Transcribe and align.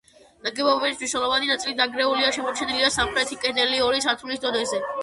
ნაგებობის 0.45 0.95
მნიშვნელოვანი 1.01 1.51
ნაწილი 1.53 1.75
დანგრეულია, 1.83 2.33
შემორჩენილია 2.39 2.93
სამხრეთი 2.99 3.43
კედელი 3.47 3.89
ორი 3.91 4.07
სართულის 4.09 4.47
დონეზე. 4.49 4.87